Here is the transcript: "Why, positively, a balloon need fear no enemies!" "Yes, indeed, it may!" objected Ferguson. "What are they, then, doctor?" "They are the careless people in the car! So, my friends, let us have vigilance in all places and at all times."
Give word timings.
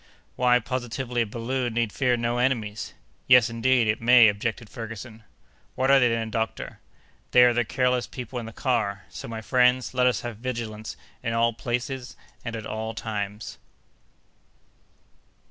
"Why, 0.35 0.57
positively, 0.59 1.21
a 1.21 1.25
balloon 1.27 1.75
need 1.75 1.93
fear 1.93 2.17
no 2.17 2.39
enemies!" 2.39 2.95
"Yes, 3.27 3.51
indeed, 3.51 3.87
it 3.87 4.01
may!" 4.01 4.29
objected 4.29 4.67
Ferguson. 4.67 5.21
"What 5.75 5.91
are 5.91 5.99
they, 5.99 6.09
then, 6.09 6.31
doctor?" 6.31 6.79
"They 7.29 7.43
are 7.43 7.53
the 7.53 7.63
careless 7.65 8.07
people 8.07 8.39
in 8.39 8.47
the 8.47 8.51
car! 8.51 9.05
So, 9.09 9.27
my 9.27 9.41
friends, 9.43 9.93
let 9.93 10.07
us 10.07 10.21
have 10.21 10.37
vigilance 10.37 10.97
in 11.21 11.33
all 11.33 11.53
places 11.53 12.15
and 12.43 12.55
at 12.55 12.65
all 12.65 12.95
times." 12.95 13.59